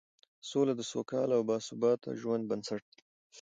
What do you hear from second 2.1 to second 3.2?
ژوند بنسټ دی